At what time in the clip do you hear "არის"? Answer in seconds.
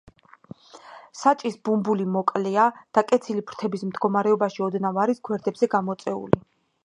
5.05-5.21